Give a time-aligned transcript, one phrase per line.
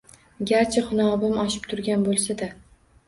[0.51, 2.49] Garchi xunobim oshib turgan boʻlsa-da